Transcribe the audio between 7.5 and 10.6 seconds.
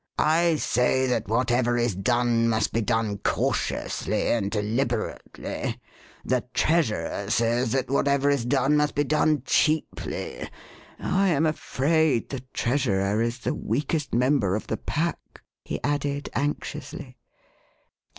that whatever is done must be done cheaply—